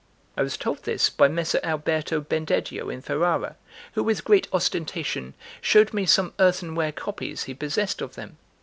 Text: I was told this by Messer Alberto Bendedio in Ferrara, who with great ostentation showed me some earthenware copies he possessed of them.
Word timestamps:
I 0.35 0.41
was 0.41 0.57
told 0.57 0.81
this 0.81 1.11
by 1.11 1.27
Messer 1.27 1.59
Alberto 1.61 2.21
Bendedio 2.21 2.89
in 2.89 3.03
Ferrara, 3.03 3.55
who 3.93 4.01
with 4.03 4.23
great 4.23 4.47
ostentation 4.51 5.35
showed 5.61 5.93
me 5.93 6.07
some 6.07 6.33
earthenware 6.39 6.91
copies 6.91 7.43
he 7.43 7.53
possessed 7.53 8.01
of 8.01 8.15
them. 8.15 8.39